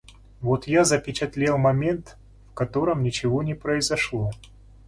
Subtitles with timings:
[0.39, 2.17] Вот я запечатлел момент,
[2.49, 4.31] в котором ничего не произошло.